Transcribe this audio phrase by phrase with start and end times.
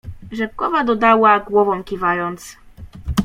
[0.31, 2.57] "Rzepkowa dodała, głową kiwając."